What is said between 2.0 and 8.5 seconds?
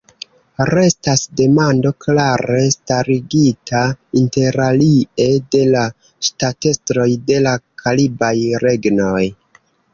klare starigita, interalie, de la ŝtatestroj de la karibaj